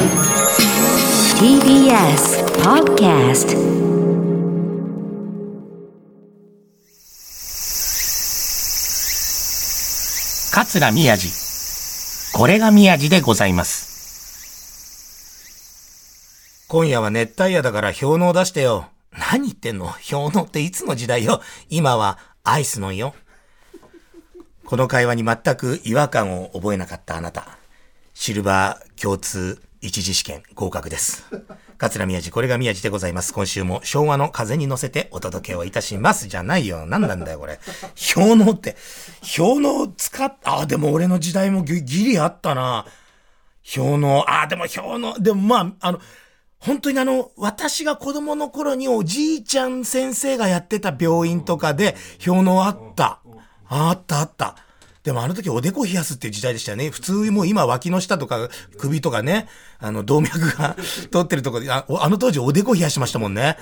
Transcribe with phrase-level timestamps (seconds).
[0.00, 0.08] TBS
[2.62, 3.52] Podcast
[10.54, 11.28] 桂宮治。
[12.32, 13.90] これが宮治でございます。
[16.68, 18.86] 今夜は熱帯夜だから氷の出してよ。
[19.12, 19.92] 何言ってんの？
[20.10, 21.42] 氷のっていつの時代よ？
[21.68, 23.14] 今はアイスのよ。
[24.64, 27.58] この会話に全く違和感を覚えなかったあなた。
[28.14, 31.24] シルバー共通一次試験合格です。
[31.78, 33.32] 桂宮治、これが宮治でございます。
[33.32, 36.28] 今週も昭和の風に乗せてお届けをいたします。
[36.28, 36.84] じゃないよ。
[36.84, 37.58] 何なんだよ、これ。
[38.14, 38.76] 氷のって。
[39.36, 42.84] 氷の使っ、あ、でも俺の時代もギギリあったな。
[43.74, 46.00] 氷の、あ、でも氷の、でもまあ、あの、
[46.58, 53.20] 本当にあの、私が子供の頃におじいちゃん先生がやってた病院とかで氷のあった。
[53.66, 54.56] あったあった。
[55.02, 56.90] でもあの時おでこ冷やすっていう時代でしたよね。
[56.90, 60.76] 普通もう今脇の下とか首とかね、あの動脈が
[61.10, 63.56] 通ってるとこで、ああの当時おでこ冷やしましたもんね。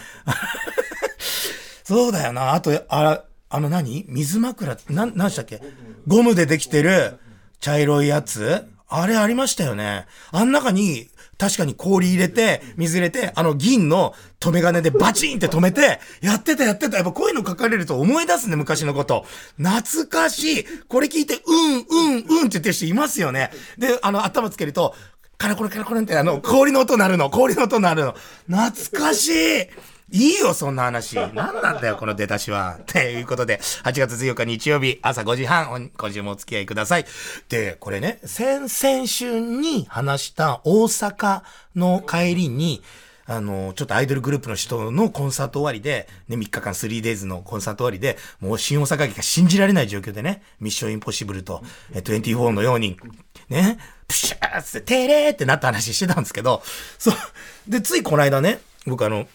[1.84, 2.52] そうだよな。
[2.54, 4.04] あと、あ、あの何？
[4.08, 5.62] 水枕、なん、なんしたっけ？
[6.06, 7.18] ゴムでできてる
[7.60, 8.66] 茶色いやつ？
[8.88, 10.06] あれありましたよね。
[10.32, 11.08] あん中に、
[11.38, 16.96] 確かに氷入れて、水入れて、あの銀の止め金でバチンって止めて、やってたやってた。
[16.96, 19.24] やっぱこういうの書かれると思い出すね、昔のこと。
[19.56, 20.64] 懐かしい。
[20.88, 23.50] これ聞いて、うん、うん、うんって言ってる人いますよね。
[23.78, 24.94] で、あの、頭つけると、
[25.38, 28.16] カラコレカラコレってあの、氷の音鳴るの、氷の音鳴るの。
[28.48, 29.66] 懐かしい
[30.10, 31.16] いいよ、そんな話。
[31.16, 32.78] 何なんだよ、この出だしは。
[32.86, 37.04] ということで、8月14日日曜日、朝5時半、今週もお付き合いください。
[37.50, 41.42] で、これね、先々週に話した大阪
[41.76, 42.82] の帰りに、
[43.26, 52.96] あの、ちょっとアイドルグループの人のコンサート終わりで、ね、3日間 3days のコンサート終わりで、もう新大阪駅が信じられない状況でね、ミッションインポッシブルと、え24のように、
[53.50, 56.62] ね、プシャーって、てれーってなった話してたんですけど、
[56.98, 57.14] そう、
[57.68, 59.28] で、ついこの間ね、僕あの、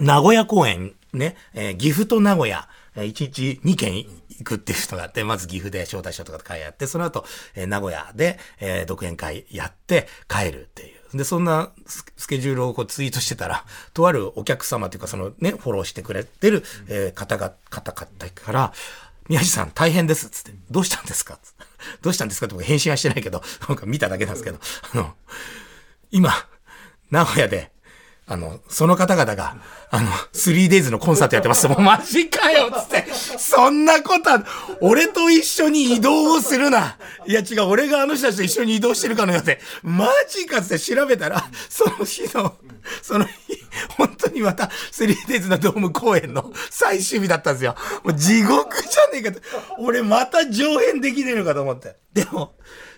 [0.00, 7.24] 名古屋公演ね、えー岐阜と名古屋、えー、1日2軒行くっていう人があって、まず岐阜で招待所とかで会やって、その後、
[7.54, 11.18] えー名古屋で、えー独演会やって帰るっていう。
[11.18, 11.70] で、そんな
[12.16, 18.72] スケジュールをこうツイートしてたら、 とあるお客様というか、そのね、フォローしてくれてる、えー方が、方々から、
[19.28, 21.38] 宮治さん大変ですっつって、どうしたんですか？
[22.00, 24.58] どうしたんですかって僕返信はしてないけど、なんか見ただけなんですけど、
[24.94, 25.14] あの、
[26.10, 26.32] 今、
[27.10, 27.71] 名古屋で、
[28.26, 29.56] あの、その方々が、
[29.90, 31.66] あの、3days のコンサートやってます。
[31.66, 33.04] もうマジかよつって。
[33.12, 34.44] そんなことは、
[34.80, 36.96] 俺と一緒に移動をするな。
[37.26, 42.56] いや違う、俺があの人たちと一緒に移動してるかのようで、マジかつって調べたら、その日の、
[43.02, 43.32] その日、
[43.98, 47.74] 本当にまた 3days のドーム公演の最終日だったんですよ。
[48.04, 49.40] もう地獄じゃねえかと。
[49.78, 51.96] 俺また上演できねえのかと思って。
[52.12, 52.54] でも、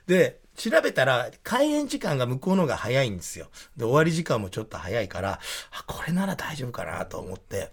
[0.06, 3.48] で、調べたら、開演時間が向こうのが早いんですよ。
[3.76, 5.40] で、終わり時間もちょっと早いから、
[5.72, 7.72] あ、これなら大丈夫かなと思って。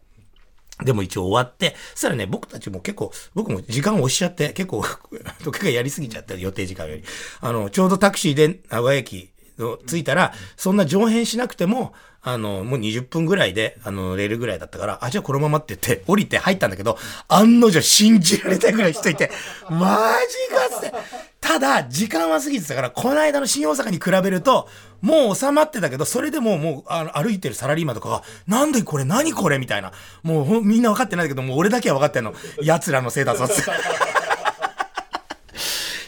[0.83, 4.83] でも一応終わって、そしたらね、僕たちも結構、僕も時間を押しちゃって、結構、
[5.43, 7.03] 時計がやりすぎちゃって、予定時間より。
[7.39, 11.93] あの、ちょうどタクシーで名古屋駅の着いたら、そんな上辺しなくても、
[12.23, 16.97] あの、もう20分ぐらいで、あの、レールぐらいだったから、あ、じゃあこのままって言って、降りて入ったんだけど、
[17.27, 19.31] 案の定信じられたぐらい人いて、
[19.69, 21.30] マジかっつって。
[21.51, 24.69] ただ、時間は過ぎてたから、この間の新大阪に比べると、
[25.01, 29.91] もう収まってたけど、それでももう、あの、歩いてるサラリーマンとかが、なんでこれ何これみたいな。
[30.23, 32.33] もう、みんな分かってないけど、もう俺だけは分かってんの。
[32.63, 33.65] 奴らのせいだぞ、つ。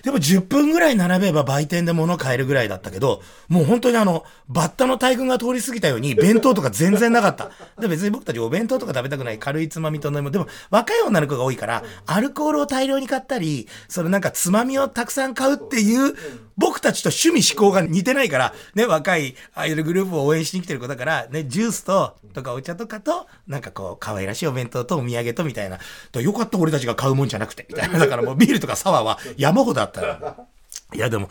[0.03, 7.51] でも10分ぐらい並べば売店で物買えるぐらいだったけど、もう本当にあの、バッタの大群が通り過ぎたように、弁当とか全然なかった。
[7.79, 10.31] で別に僕たちお弁当とか食べたくない軽いつまみと飲み物。
[10.31, 16.15] でも若い女の子が多いから、アルコールを大量に買ったり、そのなんかつまみをたくさん買うっていう、
[16.57, 25.79] 僕たちと趣味思考が似てないから、ね、若いアイドルグループを応援しに来てる子だから、ね、ジュースと、とかお茶とかと、なんかこう、可愛らしいお弁当とお土産とみたいな。
[26.21, 27.97] よかった俺たちが買うもんじゃなくて、みたいな。
[27.97, 30.47] だからもうビールとかサワーは山ほどあったの。
[30.93, 31.29] いやでも、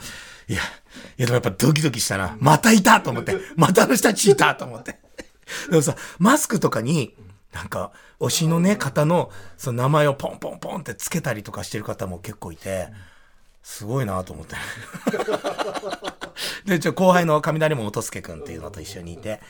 [0.49, 0.61] いや、
[1.19, 2.37] いやでもやっぱドキドキしたな。
[2.41, 3.37] またいたと思って。
[3.57, 4.99] またあの人たちいたと思って。
[5.71, 7.15] でもさ、マスクとかに、
[7.53, 12.89] なんか、推しのね、方の、その名前をポンポンポンってつけたりとかしてる方も結構いて、
[13.63, 14.57] すごいなと思って。
[16.65, 19.41] で、ちょ、後輩の雷も元助くんっていうのと一緒にいて、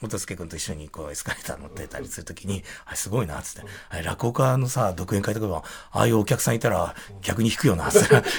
[0.00, 3.68] 元助くんと一緒にこうエスカレーター乗ってたりするときに、あすごいな、つって。
[3.90, 8.14] あ落語家のさ、独演会とかも、ああいうお客さんいたら逆に引くよな、つって。
[8.14, 8.30] なんか、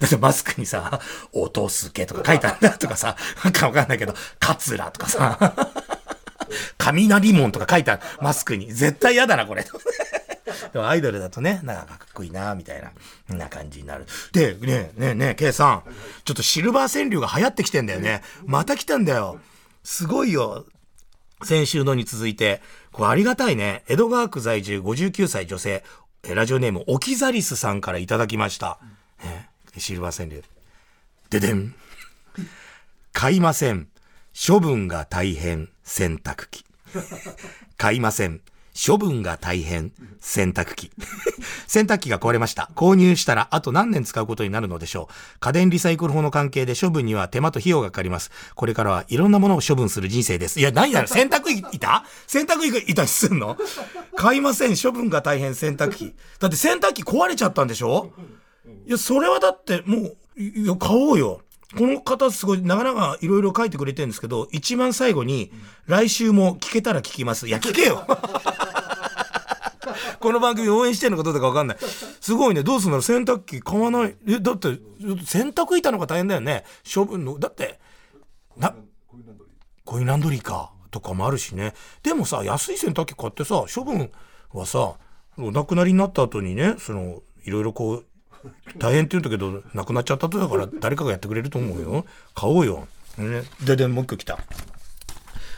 [0.00, 1.00] だってマスクにさ、
[1.32, 5.54] 音すけとか書いてあるんだとかさ、なんかわかんないけど、カツラとかさ、
[6.78, 8.72] 雷門とか書いてある、マスクに。
[8.72, 9.64] 絶対嫌だな、これ。
[10.72, 14.06] でもアイドルだとね、なんかかっこいいな、みたいな、な感じになる。
[14.32, 15.82] で、ねえ、ねえ、ねえ、ケイさん。
[16.24, 18.22] ちょっとシルバー川柳が流行ってきてんだよね。
[18.44, 19.40] また来たんだよ。
[19.84, 20.64] すごいよ。
[21.46, 22.60] 先週のに続いて、
[22.92, 23.84] これありがたいね。
[23.88, 25.84] 江戸川区在住59歳女性、
[26.34, 28.78] ラジオネーム、オキザリスさんからいただきました。
[29.24, 29.48] ね、
[29.78, 30.42] シルバー川柳。
[31.30, 31.74] ででん。
[33.12, 33.88] 買いません。
[34.46, 35.70] 処分が大変。
[35.84, 36.64] 洗濯機。
[37.78, 38.40] 買いません。
[38.76, 39.92] 処分が大変。
[40.20, 40.90] 洗濯機。
[41.66, 42.70] 洗濯機が壊れました。
[42.76, 45.14] 購入したらあと何年使うことになるのでしょう。
[45.40, 48.30] 家電リサイクル法の関係で処分には手間と費用がかかります。
[48.54, 50.60] これからはいろんなものを処分する人生です。
[50.60, 53.56] いや、何やろ 洗濯板洗濯板にすんの？
[54.16, 54.76] 買いません。
[54.76, 55.54] 処分が大変。
[55.54, 56.14] 洗濯機。
[56.38, 58.12] だって洗濯機壊れちゃったんでしょ？
[58.86, 61.40] いや、それはだってもう、いや、買おうよ。
[61.76, 65.50] この方すごい、なかなかいろいろ書いてくれてるんですけど、一番最後に、
[65.86, 67.48] 来週も聞けたら聞きます。
[67.48, 68.06] いや、聞けよ
[70.20, 71.76] この番組応援してんのかどうかわかんない。
[72.20, 72.62] すごいね。
[72.62, 74.16] どうすんだろう洗濯機買わない。
[74.28, 74.78] え、だって、
[75.24, 76.64] 洗濯板の方が大変だよね。
[76.92, 77.78] 処分の、だって、
[78.56, 78.74] な、
[79.84, 80.72] コインランドリーか。
[80.90, 81.74] とかもあるしね。
[82.02, 84.10] でもさ、安い洗濯機買ってさ、処分
[84.52, 84.94] はさ、
[85.36, 88.04] お亡くなりになった後にね、その、いろいろこう、
[88.78, 92.06] 大変って言うんだけど、亡くなっちゃったとだから誰かがやってくれると思うよ。
[92.34, 92.88] 買おうよ。
[93.18, 94.38] ね、で、で、もう一個来た。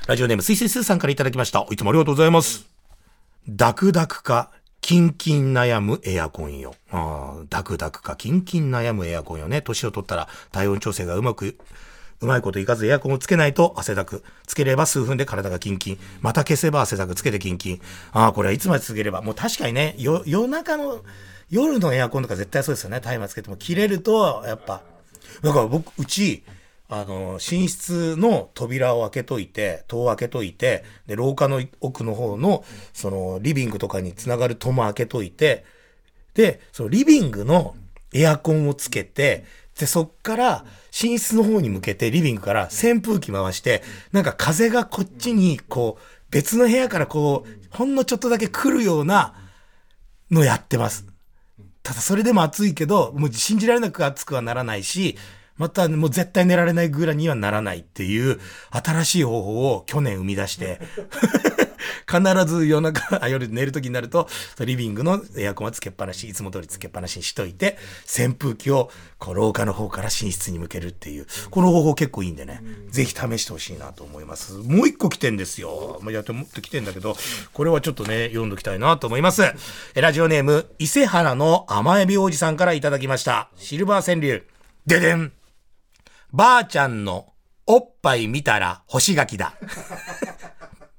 [0.06, 1.66] ラジオネーム、すいすいすーさんからいただきました。
[1.70, 2.77] いつもありがとうございます。
[3.48, 4.50] ダクダクか、
[4.80, 6.74] キンキン悩むエアコンよ。
[6.90, 9.60] ああ、ダクダクか、キンキン悩むエアコンよね。
[9.62, 11.56] 年を取ったら体温調整がうまく、
[12.20, 14.24] うまいこといかずエアコンをつけないと汗だく。
[14.46, 15.98] つければ数分で体がキンキン。
[16.20, 17.14] また消せば汗だく。
[17.14, 17.80] つけてキンキン。
[18.12, 19.22] ああ、これはいつまで続ければ。
[19.22, 21.04] もう確かにね、夜中の、
[21.50, 23.00] 夜のエアコンとか絶対そうですよね。
[23.00, 24.82] タイマーつけても切れると、やっぱ。
[25.42, 26.42] だから僕、うち、
[26.90, 32.64] あの、寝室の扉を開けといて、戸を開けといて、で、廊下の奥の方の、
[32.94, 35.64] その、リビングとかにつながる戸も開けといて、
[36.34, 37.76] で、そのリビングの
[38.14, 39.44] エアコンをつけて、
[39.78, 40.64] で、そっから
[41.02, 43.82] 寝室の方に向けてリビングから扇風機回して、
[44.12, 49.34] なんか風がこっちに、こう、別の部屋からこう、ほんのちょっとだけ来るような
[50.30, 51.06] のやってます。
[51.82, 55.16] ただそれでも暑いけど、もう信じられなく暑くはならないし、
[55.58, 58.40] またもう絶対寝られないぐらいにはならないっていう
[58.70, 60.80] 新しい方法を去年生み出して
[62.08, 64.28] 必ず夜中、あ夜寝る時になると、
[64.60, 67.76] リビングのエアコンはつけっぱなし、いつも通りつけっぱなしにしといて、
[68.06, 74.54] 扇風機をこう廊下の方から寝室に向けるっていう、この方法結構いいんでね、ぜひ試してほしいなと思います。
[74.54, 75.98] もう一個来てんですよ。
[76.02, 77.16] ま、やってもっと来てんだけど、
[77.52, 79.42] これはちょっとね、読んどきたいなと思います。
[79.94, 83.50] ラジオネーム、伊勢原の甘エビ王子さんからいただきました。
[83.56, 84.44] シルバー川柳。
[84.86, 85.37] ででん。
[86.32, 87.32] ばあちゃんの
[87.66, 89.54] おっぱい見たら干し柿だ。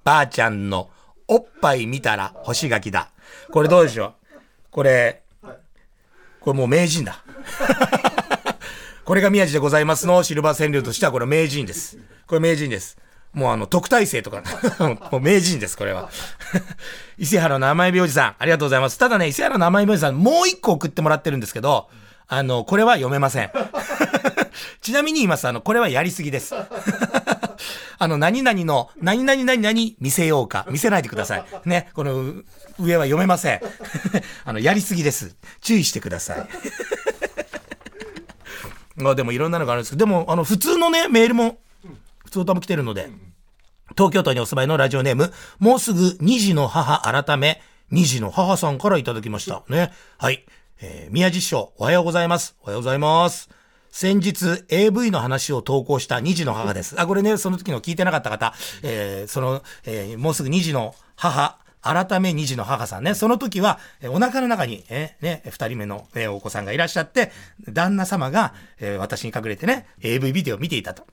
[0.03, 0.89] ばあちゃんの
[1.27, 3.11] おっぱい見たら干し柿だ。
[3.51, 4.13] これどうでしょう？
[4.71, 5.23] これ、
[6.39, 7.23] これもう名人だ。
[9.05, 11.97] これが宮地でございますのシルバー川柳としてはこれ名人です。
[12.27, 12.97] これ名人です。
[13.33, 14.41] もうあの、特待生とか、
[15.11, 16.09] もう名人です、これは。
[17.19, 18.97] 伊勢原の甘エビおじさん、ありがとうございます。
[18.97, 21.89] ただね、伊勢原の甘エビおじさん、もう一個送ってもらってるんですけど、
[22.29, 23.51] あの、これは読めません。
[24.81, 25.47] ちなみに言います。
[25.47, 26.53] あの、これはやりすぎです。
[28.01, 30.65] あの、何々の、何々何々見せようか。
[30.69, 31.45] 見せないでください。
[31.65, 31.89] ね。
[31.95, 32.35] この、
[32.79, 33.61] 上は読めません。
[34.45, 35.35] あの、やりすぎです。
[35.59, 36.47] 注意してください。
[38.95, 41.57] まあでもいろんなのがあるんですけど、でも、あの、普通のね、メールも、
[42.25, 43.09] 普通歌も来てるので、
[43.97, 47.61] 東京都にお住まいのラジオネーム、もうすぐ2児の母改め、
[47.91, 49.63] 2児の母さんからいただきました。
[49.67, 49.91] ね。
[50.19, 50.45] はい。
[50.81, 52.55] えー、宮地師匠、おはようございます。
[52.61, 53.49] おはようございます。
[53.91, 56.99] 先日 AV の話を投稿した2児の母です。
[56.99, 63.13] あ、これね、その時の聞いてなかった方、えー、その、えー、もうすぐ2児の母、改め2児の母さんね。
[63.13, 67.31] その時は、えお腹の中に、えー、ね、二人目の、えお子さんがいらっしゃって、
[67.67, 71.05] 旦那様が、えー、私に隠れてね、AV ビデオを見ていたと。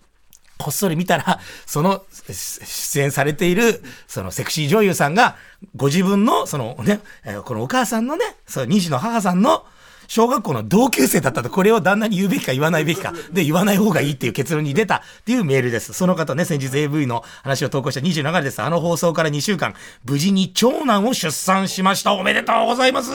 [0.58, 5.36] こっそり見たら、 その、出演されている、そのセクシー女優さんが、
[5.74, 7.00] ご自分の、そのね、
[7.44, 9.64] このお母さんのね、その2児の母さんの、
[10.08, 15.92] 小学校の同級生だったと、これを旦那に言うべきか言わないべきか、で、言わない方がいいっていう結論に出たっていうメールです。
[15.92, 18.62] その方ね、先日 AV の話を投稿した27日です。
[18.62, 22.12] あの放送から2週間、無事に長男を出産しました。
[22.12, 23.10] おめでとうございます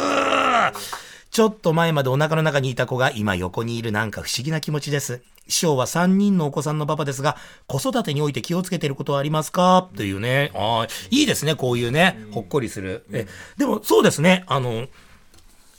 [1.32, 5.22] ちょっと前までお腹の中にいた子が今横にいるなんか不思議な気持ちです。
[5.48, 9.90] 師匠は3人のお子さんのパパですが、子育てにおいて気をつけてることはありますか？
[9.96, 10.52] というね。
[10.56, 12.18] ああ、いいですね、こういうね。
[12.32, 13.06] ほっこりする。
[13.12, 14.88] え、でもそうですね、あの、やっ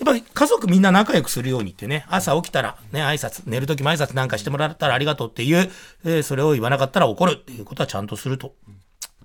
[0.04, 5.71] ぱり家族みんな仲良くするようにってね、朝起きたらね、挨拶、寝るときも挨拶なんかしてもらったらありがとうっていう、
[6.04, 8.54] えー、それを言わなかったら怒るっていうことはちゃんとすると。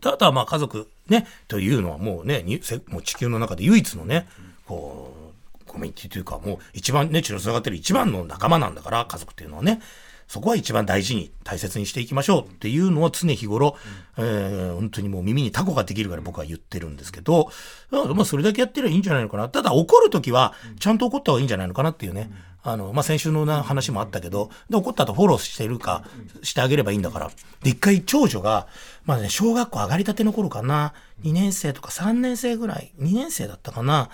[0.06, 2.46] あとはまあ家族ね、というのはもうね、
[2.88, 4.28] もう地球の中で唯一のね、
[4.68, 5.34] こ
[5.66, 9.82] う、コミュニティというか、もう一番ね、血の繋がってる一番の仲間なんだから、家族っていうのはね。
[10.28, 13.78] そこは一番大事に大切にしていきましょうっていうのを常日頃、
[14.18, 17.50] えー、本当にもう耳にタコができるから僕は言ってるんですけど、
[17.92, 19.48] まあそれだけやってればいいんじゃないのかな。
[19.48, 22.30] ただ怒るときはちゃんと怒った方がいいんじゃないのかなっていうね。
[22.64, 26.04] あの、まあ先週のな話もあったけど、で怒った後フォローしてるか
[26.44, 27.32] してあげればいいんだから。
[27.64, 28.68] で、一回長女が、
[29.06, 30.94] まあね、小学校上がりたての頃かな、
[31.24, 34.10] 2年生とか3年生ぐらい、2年生だったかな。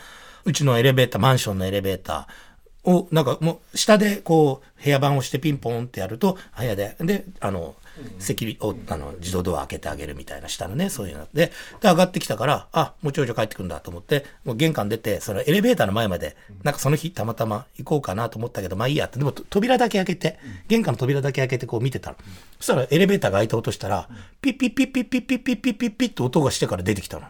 [0.45, 2.52] うちのエレベーター、マンションのエレベーター、
[2.85, 7.75] を、なんかもう、下でこう、部屋番をしてピンポンってやると、部屋で、で、あの、
[8.19, 22.17] セキュリを、あの、自動ドア開けてあげるみたいな下のね、そういうので、で、上がってきたから、あ、もう長女帰ってくるんだと思って、もう玄関出て、そのエレベーターの前まで、なんかその日たまたま行こうかなと思ったけど、まあいいやって、でも扉だけ開けて、玄関の扉だけ開けてこう見てたの。
[22.57, 24.09] そしたらエレベーターが開いた音したら、
[24.41, 27.27] ピッピッピッピッピッピッピッピッピッピッって音がしてから出てきたの。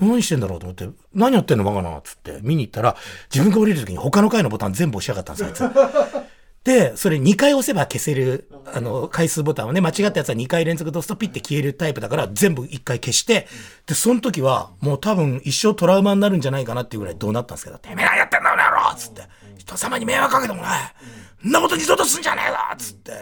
[0.00, 2.96] 何してんだろうと思って、何やってんのバカなっつって見に行ったら、
[3.32, 6.32] 自分が降りる時に他の階のボタン全部押しやがったんですよ、あいつ。
[6.64, 13.48] で、それ2回押せば消せる、あの、回数ボタンをね、間違ったやつは2回連続で押すとピッて消えるタイプだから、全部1回消して、
[13.86, 19.22] で、その時は、もう多分一生トラウマになるんじゃないかなっていうぐらいどうなったんですけど、てめえがやってんだ、この野郎つって、
[19.58, 21.48] 人様に迷惑かけてもない。
[21.48, 23.12] んなこと二度とすんじゃねえぞつって、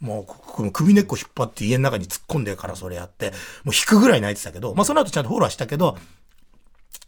[0.00, 0.26] も
[0.58, 3.30] う、首根っこ引っ張って家の中に突っ込んでからそれやって、
[3.64, 5.96] もう引くぐらい泣いてたけど、まあその後ちゃんとフォローしたけど、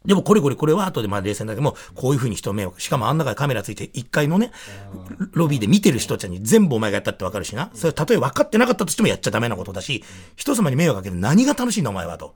[0.04, 4.50] でもこれこれこれは後でまあ冷静だけども、こういう風に人迷惑、しかもあん中でカメラついて1階のね、
[5.32, 7.70] ロビーで見てる人たちに全部お前がやったってわかるしな。
[7.74, 10.02] それたとえ分かってなかったとしてもやっちゃダメなことだし、
[10.36, 12.34] 人様に迷惑かける何が楽しいんだお前はと。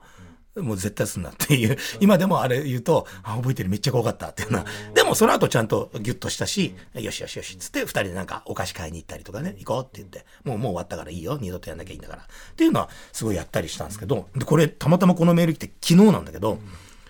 [0.61, 1.77] もう絶対すんなっていう。
[1.99, 4.65] 今でもあれ言うと、あ、覚えてるめっちゃ怖かったっていうな。
[4.93, 12.21] でもその後ちゃんとギュッとしたし、よしよしよしつって二人でなんかお菓子買いに行ったりとかね、行こうって言って、もうもう終わったからいいよ、二度とやんなきゃいいんだから。
[12.23, 16.59] っていうのはすごいやったりしたんですけど、で、これたまたまこのメール来て昨日なんだけど、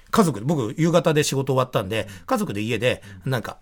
[0.09, 3.57] 家族で、僕夕方で仕事終わったんで、家族で家でなんか、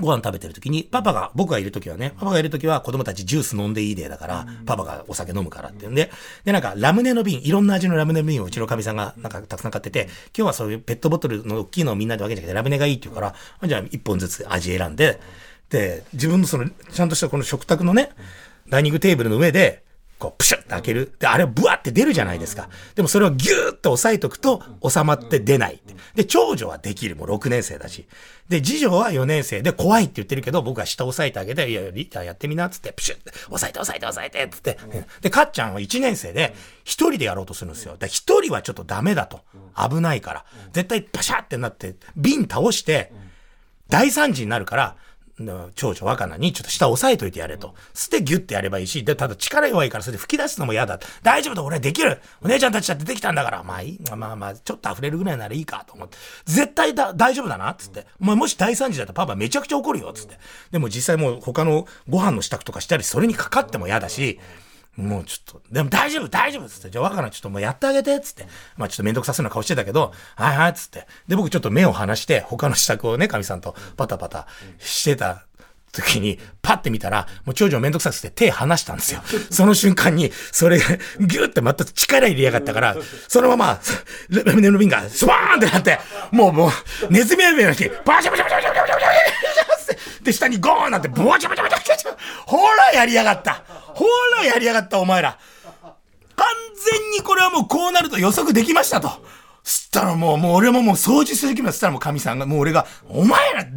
[0.00, 6.10] ご飯食べてる時に、パパが、僕がいる時はね、パパがいる時は子供たちジュース飲んでいいデーだから、パパがお酒飲むからっていうんで、
[6.44, 13.34] で、なんかラムネの瓶、いろんな味のラムネの瓶をうちのかみさんがなんかたくさん買ってて、今日はそういうペットボトルの大きいのをみんなで分けてラムネがいいって言うから、
[13.68, 15.20] じゃあ一本ずつ味選んで、
[15.70, 18.10] で、自分のその、ちゃんとしたこの食卓のね、
[18.68, 19.82] ダイニングテーブルの上で、
[20.18, 21.12] こう、プシュッて開ける。
[21.18, 22.68] で、あれブワって出るじゃないですか。
[22.94, 25.80] でもそれをギューッと押さえとくと収まって出ない。
[26.14, 27.14] で、長女はできる。
[27.14, 28.06] もう6年生だし。
[28.48, 34.78] で、次女は4年生で怖いって言ってるけど、僕は下押さえてあげて、いや、リーターやってみな、っつって、プシュッて、押さえて押さえて押さえて、つって。
[35.20, 37.96] で、かっちゃんは1年生で、1人でやろうとするんですよ。
[37.96, 38.10] で、1
[38.42, 39.42] 人はちょっとダメだと。
[39.76, 40.44] 危ないから。
[40.72, 43.12] 絶対パシャってなって、瓶倒して、
[43.88, 44.96] 大惨事になるから、
[45.74, 47.74] 長女若菜にちょっと下押さえといてやれと。
[47.94, 50.98] 捨てギュッてやればいいし、で、ただ力弱いからそれで吹き出すのも嫌だ。
[51.22, 56.16] 大丈夫だ、俺できるお姉ちゃんたちだってできたんだから、まあいい、まあまあ、ちょっと溢れるぐらいならいいかと思って。
[56.44, 58.06] 絶対だ、大丈夫だな、つって。
[58.20, 60.38] お前もし大惨事だったらパパめちゃくちゃ怒るよ、つって。
[60.70, 64.40] でも実際もう他のご飯の支度とかしたり、それにかかっても嫌だし、
[64.98, 68.46] もうちょっと、でも大丈夫、大丈夫つって、じゃあ若菜ちょっともうやってあげて、つって。
[68.76, 71.06] まあちょっとめんどくさそうな顔してたけど、はいはい、つって。
[71.28, 74.48] で、僕ちょっと目を離して、他の支度をね、かみさんとパタパタ
[74.80, 75.46] してた
[75.92, 79.22] 時に、パッて見たら、もう長女めんどくさくて手離したんですよ。
[79.50, 82.96] その瞬間に、それ、ギュってまた力入れやがったから、
[83.28, 83.80] そのまま、
[84.30, 86.00] ラムネの瓶がスワーンってなって、
[86.32, 89.37] もうもう、ネズミのように、バシャバシャバシャバシャバシャバシャ
[90.28, 92.16] で、下にゴーンなんて、ボチャボチャボチャボチャ
[92.46, 93.62] ほらやりやがった。
[93.66, 94.04] ほ
[94.36, 95.38] らやりやがったお前ら。
[96.36, 96.46] 完
[97.00, 99.10] 全にこれはもうこうなると予測できましたと。
[99.68, 103.70] つったらもう、もう俺ももう掃除する気もつったらもう神さんが、もう俺が、お前ら、なる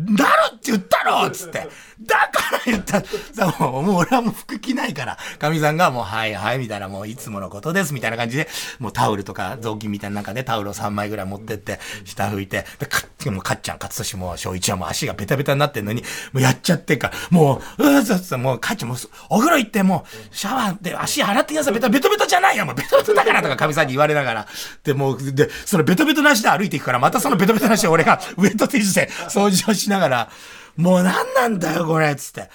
[0.56, 1.30] って言ったろ！
[1.30, 1.68] つって。
[2.00, 3.04] だから言った。
[3.04, 8.48] さ、もう、もう俺はもう服着ないから、神さんがもう、はいはい、みたいな、もういつものことです、みたいな感じで、
[8.80, 18.98] もうタオルとか雑巾みたいな中でタオルを3枚ぐらい持ってって、下拭いて、で、かっ、もうかっちゃん、かつとしも、小一はもう足がベタベタになってんのに、もうやっちゃってか、もう、うーそそもう、かっちゃんもう、
[19.30, 24.48] お風呂行ってもう、シャワーで足洗ってください、ベタベタベタじゃないよ、もうベタベタだからとか神さんに言われながら、
[24.84, 30.30] で、もう、で、そのベトベトなしで歩いていくから、またそのベトベトなしで俺がウェットティッシュで掃除をしながら、
[30.78, 32.50] もう何なんだよ、これ、つって。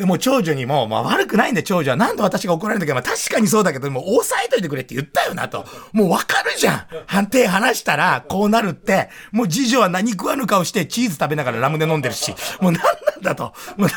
[0.00, 1.96] でも長女にも、まあ悪くないんで長女は。
[1.98, 5.66] なんで私が怒られるんだけど、まあ確かにそうだけど、もう抑えといてくれって言ったよなと。
[5.92, 6.86] もうわかるじゃん。
[7.06, 13.52] 判定話したら、こうなるって、もう次女は何食わぬ顔してチーズ食べながらラムネ飲んでるし、もうなんなんだと。
[13.76, 13.90] もう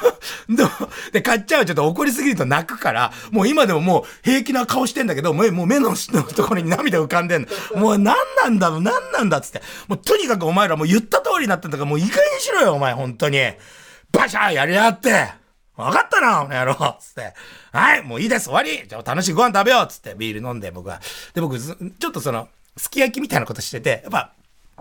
[1.14, 5.96] で、買っちゃうちょっと怒りすぎると泣くから、もう今でももう平気な顔してんだけど、もう目の
[6.36, 7.80] ところに涙浮かんでんの。
[7.80, 9.62] もう何なんだろう、何なんだっつって。
[9.88, 13.40] もうとにかくお前らもう言った通りになったんだから、もういい加減にしろよ、お前、本当に。
[14.12, 15.43] バシャーやりやがって。
[15.76, 17.34] わかったな、この野郎つって。
[17.72, 21.02] はい、もういいです、終わりじゃあ楽しいご飯食べようつってビール飲んで僕は。
[21.34, 24.34] で、僕、ちょっとその、すき焼きみたいなことしてて、やっぱ、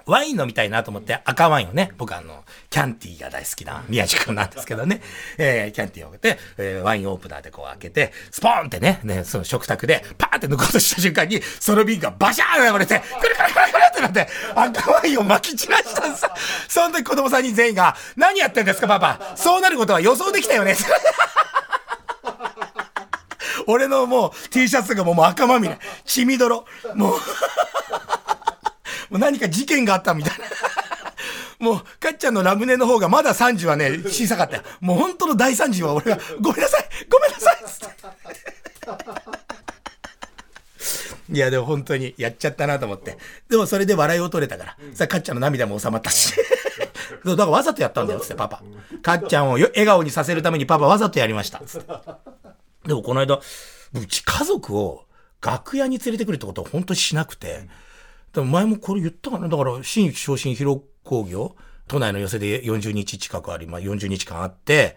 [0.07, 5.03] ワイン飲みたいなと思って赤ワインをね、僕あの、キャンティーが大好きな 宮地君なんですけどね、
[5.39, 16.35] えー、キャンティーを開けて、えー、ワインオープナーでこう開けて、スポーンってね、ね、その食卓でパーンって抜こうとした瞬間に、その瓶がバシャーン流れて、くるくるくるくるってなって、赤ワインを撒き散らしたんさ。
[16.69, 20.77] その時子供3人全員が、何やってんですかパパそうなることは予想できたよね
[23.67, 25.79] 俺のもう T シャツがもう赤まみれ。
[26.05, 26.65] 血みどろ。
[26.95, 27.19] もう
[29.13, 30.47] もう何か事件があったみたいな。
[31.61, 34.63] もう、かっちゃんのラムネの方がまだ30はね、小さかったよ。
[34.81, 37.95] もう本当の大惨事は俺が、ごめんなさいごめんなさいつって。
[41.31, 43.19] いや、でも本当にやっちゃったなと思って。
[43.51, 44.77] でもそれで笑いを取れたから。
[44.95, 46.33] さ、かっちゃんの涙も収まったし。
[47.23, 48.63] だからわざとやったんだよ、つって、パパ。
[49.03, 51.61] かっちゃんを笑顔にさせるためにパパわざとやりました。
[51.61, 51.93] つって。
[52.87, 53.41] でもこの間、
[53.93, 55.05] うち家族を
[55.43, 57.69] 楽屋に連れてくるってことは本当にしなくて、
[58.33, 61.57] でも前もこれ言ったかなだから、新規昇進広工業、
[61.89, 64.97] 都内の寄せで40日近くあり、まあ、40日間あって、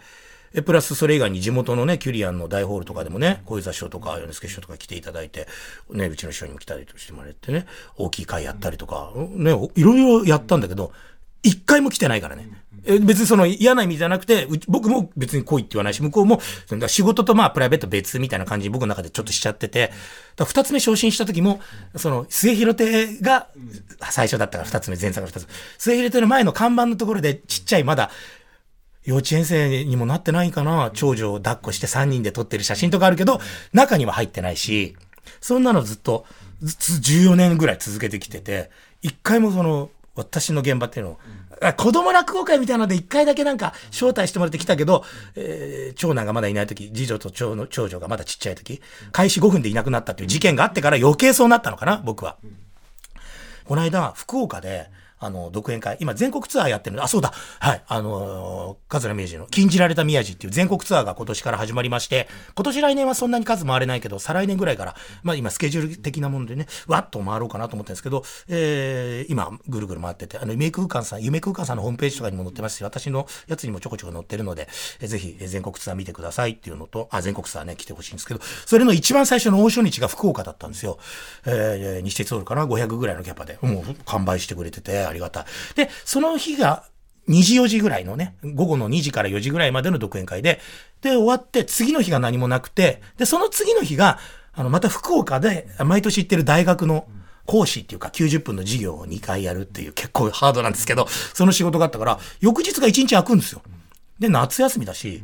[0.53, 5.47] え、プラスそれ以外に地元のね、キュリアンの大ホールとかでもね、小遊三師匠とか、米助師匠とか来ていただいて、
[5.89, 7.65] ね、うちの師匠にも来たりしてもらってね、
[7.97, 10.93] 大きい会やったりとか、ね、いろいろやったんだけど、
[11.43, 12.49] 一回も来てないからね。
[13.01, 16.39] 別にその嫌な意味じゃなくて、僕も別に来いって言わないし、向こうも、
[16.87, 19.91] 仕事とまあプライベート別みたいな感じに僕の中でちょっとしちゃってて、
[20.37, 21.59] 二つ目昇進した時も、
[21.95, 23.47] その、末広亭が
[24.11, 25.47] 最初だったから二つ目、前作の二つ。
[25.77, 28.11] 末広亭の前の看板のところでちっちゃいまだ、
[29.03, 33.39] 幼稚園生にもなってないかな、長女を抱っこして3人で撮ってる写真とかあるけど、
[33.71, 34.95] 中には入ってないし、
[35.41, 36.25] そんなのずっと、
[36.61, 41.19] 14年ぐらい続けてきてて、一回もその、私の現場っていうのを、
[41.77, 45.03] 子供落語会みたいなので一回だけなんか招待してもらってきたけど、
[45.35, 48.81] えー、長男がまだいない時、次女と長の長女がまだちっちゃい時、
[49.11, 52.37] 開始5分でいなくなったっていう事件があってから余計そうなったのかな、僕は。
[53.65, 54.89] この間、福岡で、
[55.25, 74.67] あの、独演会、今全国ツアーやってるあ、そうだ、はい、あのー、桂宮治の、禁じられた宮治っていう全国ツアーが今年から始まりまして、今年来年はそんなに数回れないけど、再来年ぐらいから、まあ今スケジュール的なものでね、わっと回ろうかなと思ってるんですけど、えー、今、ぐるぐる回ってて、あの、夢空間さん、夢空間さんのホームページとかにも載ってますし、私のやつにもちょこちょこ載ってるので、
[74.99, 80.99] えー、ぜひ、全国ツアー見てくださいっていうのと、あ、全国ツアーね、来てほしいんですけど、それの一番最初の大初日が福岡だったんですよ。
[81.45, 85.45] えー、西鉄ホールかな、500ぐらいのキャパで、もう完売してくれてて、りがたい。
[85.75, 86.83] で、その日が
[87.27, 90.59] 2時4時ぐらいのね、午後の2時から4時ぐらいまでの独演会で、
[91.01, 94.19] で、終わって次の日が何もなくて、で、その次の日が、
[94.53, 97.07] あの、また福岡で毎年行ってる大学の
[97.45, 103.61] 講師っていうか90分の授業を2回やるっていう結構ハードなんですけど、その仕事があったから、翌日が1日空くんですよ。
[104.19, 105.23] で、夏休みだし、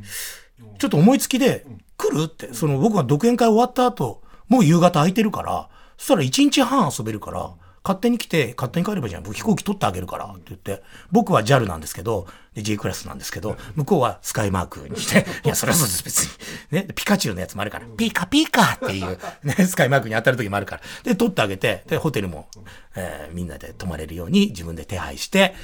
[0.79, 1.65] ちょっと思いつきで、
[2.01, 7.51] 来るって、その僕が独演会終わった後、もう夕方空いてるから、そしたら1日半遊べるから、
[7.83, 9.23] 勝手に来て、勝手に帰ればいいじゃん。
[9.23, 10.25] 僕飛行機取ってあげるから。
[10.25, 16.23] って言って、僕は JAL なんですけど、で J クラスなんですけど、向こうはスカイマークにして、 いや、それはそうです、別
[16.71, 16.79] に。
[16.79, 20.81] ね、ピカチュウのやつもあるから、ピカピカっていう、ね、スカイマークに当たる時もあるから。
[21.03, 22.49] で、取ってあげて、で、ホテルも、
[22.95, 25.55] えー、みんなで泊まれるように自分で手配して、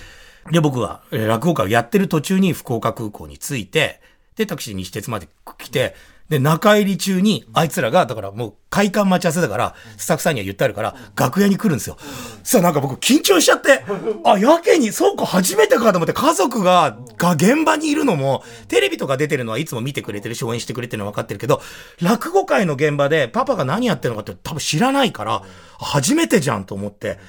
[0.51, 4.01] で、僕は、落語会をやってる途中に福岡空港に着いて、
[4.37, 5.27] で、タクシーに西鉄まで
[5.57, 5.95] 来て、
[6.29, 11.97] で、中入り中に、あいつらが、だからもう、会館待ち合わせだから、スタッフさんには言ってあるから、楽屋に来るんですよ。
[12.43, 13.85] さあなんか僕緊張しちゃって、
[14.25, 21.61] あ、やけに、そうか、初めてかと思って、家族が、が現場にいるのも、テレビとか出てるのはいつも見てくれてるし、応援してくれてるのは分かってるけど、
[22.01, 25.43] 落語会の現場で、パパが何やってるのかって多分知らないから、
[25.79, 27.19] 初めてじゃんと思って、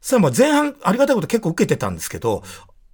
[0.00, 2.42] さあも前半、ありがたいこと結構受けてたんですけど、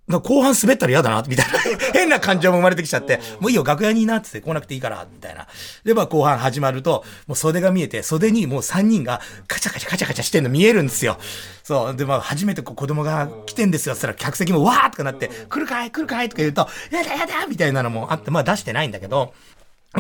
[0.09, 1.59] 後半滑ったら嫌だな、みたいな
[1.95, 5.47] 変な感情も生まれてきちゃって、もういいよ、楽屋にいなって来なくていいから、みたいな。
[5.85, 11.19] で、まあ後半始まると、もう袖が見えて、袖にもう3人がカチャカチャカチャカチャしてんの見えるんですよ。
[11.63, 11.97] そう。
[11.97, 19.33] で、まあ初めてこう子供が来てんですよ、つったら客席もわーとかなって、来るかい来るかいとか言うと、やだやだみたいなのもあって、まあ出してないんだけど、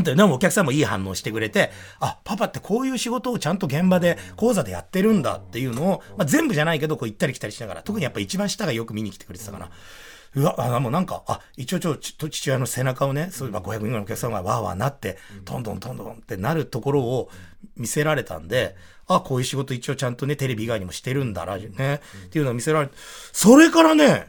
[0.00, 9.70] でもお客さんもいい反応してくれて、あ、パパってこういう仕事をちゃんと現場で講座でやってるんだっていうのを、まあ、全部じゃないけど、こう行ったり来たりしながら、特にやっぱ一番下がよく見に来てくれてたかな。
[10.34, 17.28] うわ、あ、もうなんか、あ、一応ちょ、父親の背中をね、そういえば500人ぐらいのお客さんがわーわーなって、トントントントンってなるところを
[17.76, 18.74] 見せられたんで、
[19.08, 22.94] あ、こういう仕事一応ちゃんとね、テレビ以外にもしてるんだな、ね、っていうのを見せられて、
[23.32, 24.26] それからね、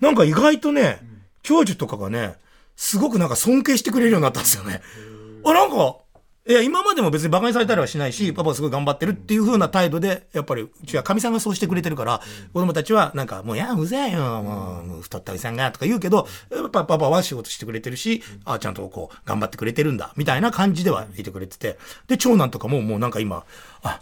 [0.00, 1.00] なんか意外とね、
[1.42, 2.36] 教授とかがね、
[2.76, 4.82] すごくなんか尊敬してくれるようになったんですよね。
[5.44, 5.96] あ、なんか、
[6.48, 12.20] いや、今までも別に馬鹿にされたりはしないし、パパすごい頑張ってるっていう風な態度で、やっぱり、うちは神さんがそうしてくれてるから、
[12.52, 23.44] 子供たちはなんか、もう、いや、うぜえよ、もう、太ったおじさんが、とか言うけど、やっぱパパは仕事してくれてるし、あちゃんとこう、頑張ってくれてるんだ、みたいな感じではいてくれてて、で、長男とかももうなんか今、
[23.82, 24.00] あ、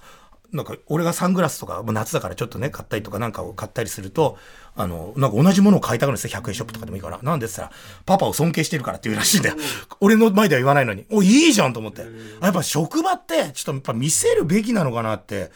[0.54, 4.38] なんか、俺がサングラスとか、夏だからちょっとね、買ったりとかなんかを買ったりすると、
[4.76, 6.40] あの、なんか同じものを買いたがるんですよ。
[6.40, 7.18] 100円ショップとかでもいいから。
[7.22, 9.56] なんでって言ったら、パパを尊敬してるからって言うらしいんだよ。
[10.00, 11.06] 俺の前では言わないのに。
[11.10, 12.02] お、いいじゃんと思って。
[12.40, 15.50] あやっぱ職場って、ちょっとやっぱ見せるべきなのかなって。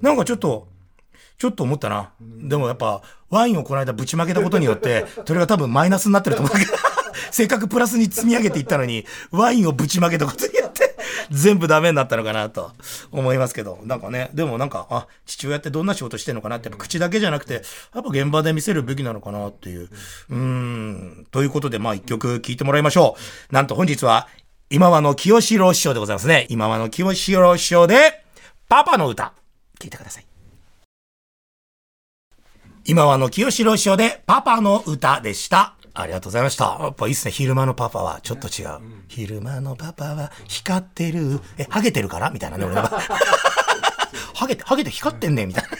[0.00, 0.68] なんかちょっと、
[1.38, 2.12] ちょっと思ったな。
[2.20, 6.72] でもやっぱ、ワインをこの間ぶちまけたことによって、それが多分マイナスになってると思うけど、
[7.32, 10.63] せっかくプラスに積み上げていったのに、ワインをぶちまけたことによって、
[11.30, 12.72] 全部ダメになったのかなと
[13.10, 17.54] 思いますけど、なんかね、でもなんか、あ、父親ってどんな仕事してんのかなって、口だけじゃなくて、
[17.94, 19.88] やっぱ現場で見せるべきなのかなっていう。
[20.30, 23.16] うん、ということで、まあ一曲聴いてもらいましょ
[23.50, 23.54] う。
[23.54, 24.28] なんと本日は、
[24.70, 26.46] 今和の清志郎師匠でございますね。
[26.48, 28.24] 今和の清志郎師匠で、
[28.68, 29.32] パパの歌。
[29.78, 30.26] 聴いてください。
[32.86, 35.74] 今はの清志郎師匠でパパの歌でした。
[35.96, 36.76] ありがとうございました。
[36.80, 37.30] やっぱいいっすね。
[37.32, 38.78] 昼間のパパはちょっと違う。
[39.08, 41.40] 昼間のパパは光ってる。
[41.56, 42.30] え、ハゲてるから？
[42.30, 42.90] みたいなね、俺は。
[44.34, 45.70] ハゲて、ハゲて光ってんねみたいな。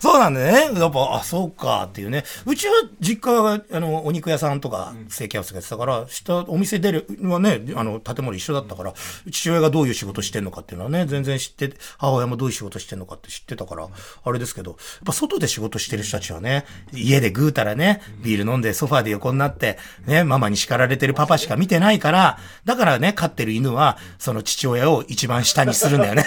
[0.00, 0.80] そうなんでね。
[0.80, 2.24] やっぱ、あ、そうかっていうね。
[2.46, 8.94] うちは実家が、あの、お肉屋さんとか、ステーキハウスがやってたから、下、お店出るのはね、あの、建物一緒だったから、
[9.30, 13.88] 父親がどういう仕事してんのかっていうのはね、全然知って、母親もどういう仕事してんのかって知ってたから、
[14.24, 26.24] あれですけど、やっぱ外で仕事してる人たちはね、家でぐうたらね、ビール飲んでソファーで横になって、ね、ママに叱られてるパパしか見てないから、だからね、飼ってる犬は、その父親を一番下にするんだよね。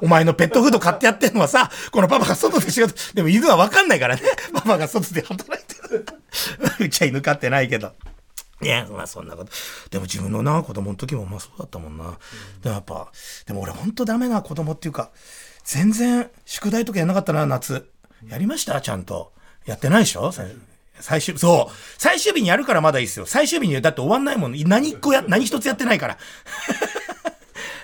[0.00, 4.22] お前のペットフード買ってやってんのはさ、このパパが外で仕事、でも犬はわかんないからね。
[4.54, 6.06] パパが外で働いてる。
[6.80, 7.92] うちは犬飼ってないけど。
[8.62, 9.52] いや、まあそんなこと。
[9.90, 12.18] でも自分のな、子供の時もまあそうだったもんな。
[12.62, 13.10] でもやっぱ、
[13.46, 15.10] でも俺ほんとダメな子供っていうか、
[15.64, 17.88] 全然宿題とかやんなかったな、夏。
[18.28, 18.80] やりました？
[18.80, 19.32] ちゃんと。
[19.66, 20.30] やってないでしょ？
[20.32, 20.54] 最
[21.00, 21.74] 最終、そう。
[21.96, 23.24] 最終日にやるからまだいいですよ。
[23.24, 24.62] 最終日にだって終わんないもん。
[24.68, 26.18] 何一個や、何一つやってないから。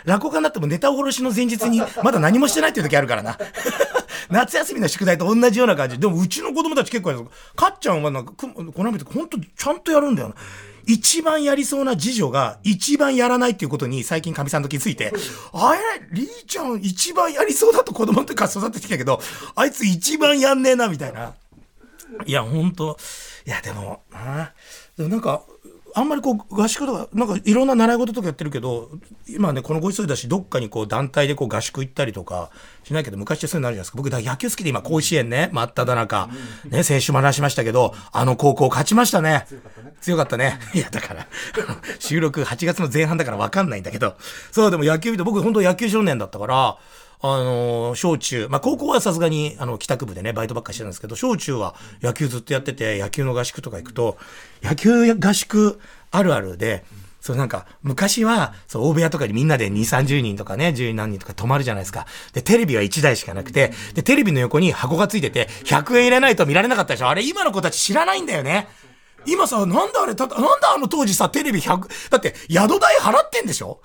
[0.06, 3.38] 落語家になってもネタおろしの前日に まだ何もしてないっていう時あるからな。
[4.30, 5.98] 夏休みの宿題と同じような感じ。
[5.98, 7.26] でもうちの子供たち結構やる。
[7.54, 10.34] かっちゃんはなんか、くこの間ほんとちゃんとやるんだよな。
[10.86, 15.12] 一番やりそうな次女が一番やらないっていうことに最近かみさんと気づいて、
[15.52, 19.20] あれ、りーちゃん一番やりそうだと子供の時から育ててきたけど、
[19.56, 21.34] あいつ一番やんねえな、みたいな。
[22.24, 22.96] いや、ほんと。
[23.46, 24.52] いや、でも、な
[24.96, 25.42] でもなんか、
[25.98, 28.90] あんまりこう合宿とか、なんかいろんな習い事とかやってるけど、
[29.30, 32.50] 今ね、このご時世だし、どっかにこう団体でこう合宿行ったりとか
[32.84, 33.96] しないけど、昔ってそういうのあるじゃないですか。
[33.96, 36.28] 僕、だ野球好きで今、甲子園ね、真っ只中、
[36.68, 39.46] ね、先週も話しましたけど、あの高校勝ちましたね。
[40.02, 40.58] 強かったね。
[40.74, 41.26] いや、だから、
[41.98, 44.16] 収録8月の前半だから分かんないんだけど、
[44.52, 46.76] そう、でも野球見て、僕本当野球少年だったから、
[47.20, 54.18] あの小中、まあ、高校はさすがに、あの、帰宅部でね、バイトばっかしてたんですけど、小中は野球ずっとやってて、野球の合宿とか行くと、
[54.62, 56.84] 野球合宿あるあるで、
[57.26, 62.06] そうなんか、昔は、そう、大部屋とかにみんなで2、30人とかね、10何人とか泊まるじゃないですか。
[62.32, 67.08] で、テレビは1台しかなくて、で、テレビの横に箱がついてて、100円入れないと見られなかったでしょ。
[67.08, 68.68] あれ、今の子たち知らないんだよね。
[69.26, 73.80] 今さ、なんだあれ、た、なんだあの当時さ、テレビ100、だって、宿代払ってんでしょ？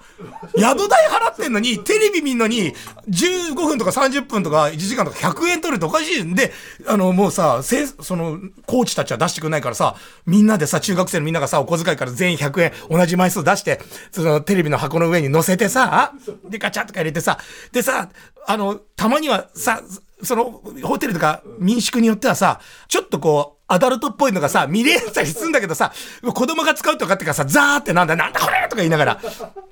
[0.56, 2.73] 宿代払ってんのに、テレビ見んのに、
[3.10, 6.36] 15分とか30分とか1時間とか100円取るっておかしいん。
[6.36, 6.51] で、
[6.88, 16.13] あの、もうさ、せその、コーチたちは出してくれないからさ、みんなでさ、中学生のみんながさ、お小遣いから全員100円、同じ枚数出して、その、テレビの箱の上に乗せてさ、
[16.49, 17.38] で、ガチャッとか入れてさ、
[17.71, 18.10] でさ、
[18.47, 19.82] あの、たまにはさ、
[20.23, 29.19] その、ホテルとか民宿によってはさ、ちょっとこう、アダルトっぽいのがさ、見れたりすんだけどさ、子供が使うとかってかさ、ザーってなんだ、なんだこれとか言いながら。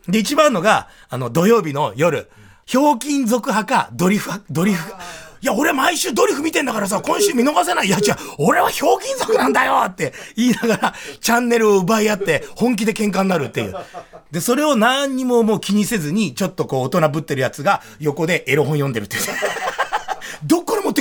[0.07, 2.29] で、一番のが、あの、土曜日の夜、
[2.65, 4.93] ひょうきん族派か、ドリフ派、ドリフ。
[5.41, 7.88] いや、俺毎週ドリフ見てんだからさ、今週見逃せない。
[7.88, 13.75] いや、違う、俺はひょうきん族なんだよって言いながら、チャンネルを奪い合って、本気で喧嘩になるっていう。
[14.31, 19.23] で、それを何にももう気にせずに、ちょっとこう、大人ぶってるやつが、横でエロ本読んでるっていう。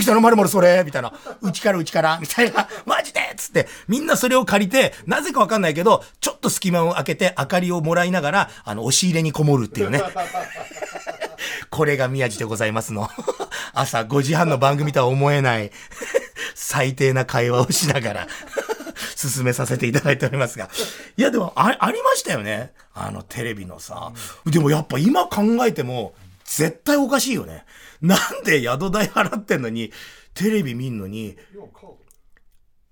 [0.08, 1.12] どっから持ってきたのまるまるそれみたいな。
[1.42, 2.68] うちからうちからみたいな。
[2.86, 10.02] マジでっつって、みんなそれを借りて、なぜかわかんないけど、ちょっと隙間を開けて明かりをもらいながら、あの、押し入れにこもるっていうね。
[11.70, 13.08] これが宮地でございますの。
[13.74, 15.70] 朝5時半の番組とは思えない、
[16.54, 18.26] 最低な会話をしながら、
[19.14, 20.68] 進めさせていただいておりますが。
[21.16, 22.72] いや、でも、あ、ありましたよね。
[22.94, 24.12] あの、テレビのさ。
[24.46, 26.14] でもやっぱ今考えても、
[26.48, 27.64] 絶対おかしいよね。
[28.00, 29.92] なんで宿代払ってんのに、
[30.34, 31.36] テレビ見んのに、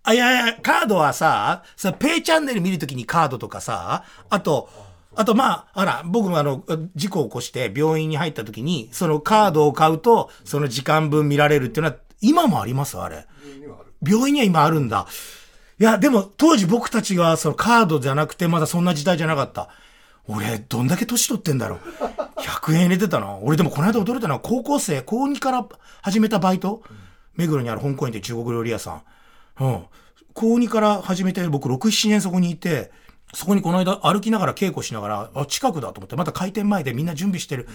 [0.02, 4.68] あ、いやいや、カードはさ、さ、ペイチャンネル見るときにカードとかさ、あと、
[5.14, 6.62] あとまあ、あら、僕もあの、
[6.94, 13.26] 事故を起こして病院に入ったときに、そのカードを買うと、その時間分見られるっていうのは、今もありますあれ。
[14.06, 15.06] 病院には今あるんだ。
[15.80, 19.70] いや、でも当時僕たちがそのカードじゃなくて、まだそんな時代じゃなかった。
[20.28, 21.78] 俺、どんだけ年取ってんだろう。
[22.40, 23.36] 100円入れてたな。
[23.42, 25.66] 俺でもこの間驚いたのは、高校生、高2から
[26.02, 26.82] 始めたバイト、
[27.36, 29.02] 目黒にある香港にて中国料理屋さ
[29.58, 29.64] ん。
[29.64, 29.84] うん。
[30.34, 32.90] 高2から始めて、僕6、7年そこにいて、
[33.34, 37.68] そこにこの間歩きながら稽古しながら、あ、近くだと思って、また開店前でみんな準備してる。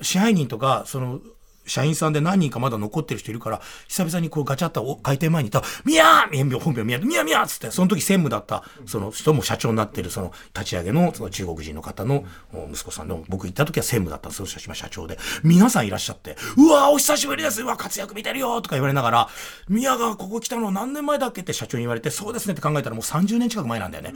[0.00, 1.20] 支配人とか、その、
[1.66, 12.24] 社員さんで何人かまだ残ってる人いるから、久々にこうガチャッと開店前にいたら、みやー本名みやみやみやつって、その時専務だった、その人も社長になってる、その立ち上げのその中国人の方の
[12.70, 15.18] 息子さんでも、僕行った時は専務だったんですよ、社長で。
[15.42, 19.28] 皆さんいらっしゃって、うわーお久しぶりですうわ活躍見てるよとか言われながら、
[19.68, 24.14] 宮がここ来たの何年前だっけって社長に言われて、そうですねって考えたらもう30年近く前なんだよね。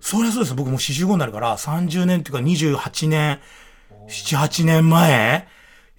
[0.00, 0.54] そりゃそうです。
[0.54, 3.40] 僕もう45になるから、30年っていうか28年、
[4.08, 5.48] 7、8年前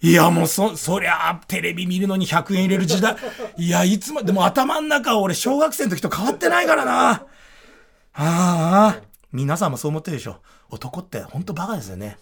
[0.02, 3.16] いや、もうそ、そりゃテレビ見るのに100円入れる時代。
[3.58, 7.12] いや、いつも、でも頭ん中は俺、小学生の時と変わってないからな。
[7.12, 7.24] あ
[8.14, 10.42] あ、皆さんもそう思ってるでしょ。
[10.70, 12.18] 男ってほんとバカですよね。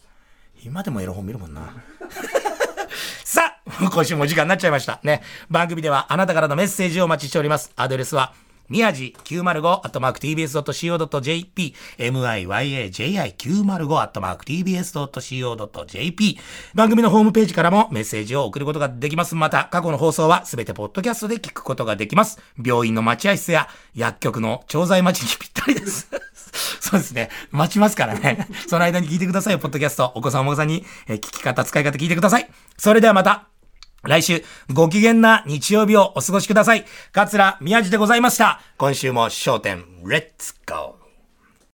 [0.63, 1.73] 今でもエロ本見るもんな。
[3.25, 4.99] さあ、今週も時間になっちゃいました。
[5.03, 5.21] ね。
[5.49, 7.71] 番組ではあなたからのメッセージをお待ちしております。
[7.75, 8.33] アドレスは、
[8.69, 16.39] 宮地905アットマーク tbs.co.jp myaji905 アットマーク tbs.co.jp
[16.73, 19.35] 番組のホームページからもメッセージを送ることができます。
[19.35, 22.39] また、過去の放送はすべてポッドキャストで聞くことができます。
[22.63, 26.09] 病院の待合室や薬局の調剤待ちにぴったりです。
[26.79, 27.29] そうですね。
[27.51, 28.47] 待ちますからね。
[28.67, 30.11] その間に聞いてください、ポッドキャスト。
[30.15, 32.49] お子さんお孫さんに、え聞き方、使い方聞いてください。
[32.77, 33.52] それではまた。
[34.03, 36.85] 来週、ご機嫌な日曜日をお過ごしください。
[37.13, 38.59] 桂宮治でございました。
[38.77, 41.02] 今週も焦点、レッツゴー